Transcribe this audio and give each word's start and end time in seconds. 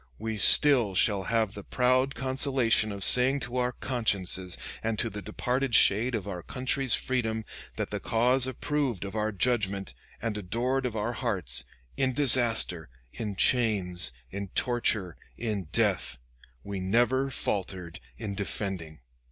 We 0.17 0.39
still 0.39 0.95
shall 0.95 1.25
have 1.25 1.53
the 1.53 1.63
proud 1.63 2.15
consolation 2.15 2.91
of 2.91 3.03
saying 3.03 3.41
to 3.41 3.57
our 3.57 3.71
consciences, 3.73 4.57
and 4.81 4.97
to 4.97 5.11
the 5.11 5.21
departed 5.21 5.75
shade 5.75 6.15
of 6.15 6.27
our 6.27 6.41
country's 6.41 6.95
freedom, 6.95 7.45
that 7.75 7.91
the 7.91 7.99
cause 7.99 8.47
approved 8.47 9.05
of 9.05 9.13
our 9.13 9.31
judgment, 9.31 9.93
and 10.19 10.35
adored 10.39 10.87
of 10.87 10.95
our 10.95 11.13
hearts, 11.13 11.65
in 11.97 12.13
disaster, 12.15 12.89
in 13.13 13.35
chains, 13.35 14.11
in 14.31 14.47
torture, 14.55 15.17
in 15.37 15.65
death, 15.65 16.17
we 16.63 16.79
never 16.79 17.29
faltered 17.29 17.99
in 18.17 18.33
defending." 18.33 19.01